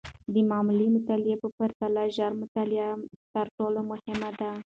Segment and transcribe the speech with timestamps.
[0.33, 2.89] د معمولي مطالعې په پرتله، ژوره مطالعه
[3.33, 4.51] تر ټولو مهمه ده.